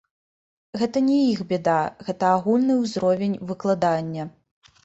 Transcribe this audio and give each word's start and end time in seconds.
Гэта 0.81 0.97
не 1.09 1.17
іх 1.33 1.43
бяда, 1.51 1.75
гэта 2.07 2.31
агульны 2.39 2.79
ўзровень 2.81 3.39
выкладання. 3.51 4.23